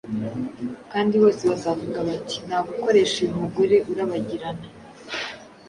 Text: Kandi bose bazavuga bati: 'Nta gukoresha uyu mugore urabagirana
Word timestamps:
Kandi 0.91 1.13
bose 1.23 1.41
bazavuga 1.51 1.97
bati: 2.07 2.37
'Nta 2.45 2.57
gukoresha 2.67 3.15
uyu 3.21 3.35
mugore 3.41 3.75
urabagirana 3.91 4.65